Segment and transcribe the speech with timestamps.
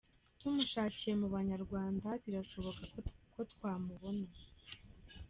[0.39, 2.81] Tumushakiye mu Banyarwanda, birashoboka
[3.33, 4.27] ko twamubona.